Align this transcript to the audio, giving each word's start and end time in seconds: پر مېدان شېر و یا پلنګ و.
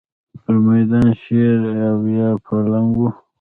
پر 0.41 0.55
مېدان 0.67 1.07
شېر 1.21 1.57
و 2.01 2.03
یا 2.17 2.29
پلنګ 2.45 2.91
و. 2.99 3.03